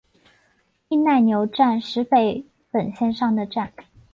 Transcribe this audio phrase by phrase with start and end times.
[0.87, 3.71] 伊奈牛站石北本线上的站。